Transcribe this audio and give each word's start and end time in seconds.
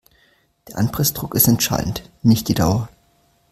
Der 0.67 0.79
Anpressdruck 0.79 1.35
ist 1.35 1.47
entscheidend, 1.47 2.09
nicht 2.23 2.47
die 2.47 2.55
Dauer. 2.55 2.89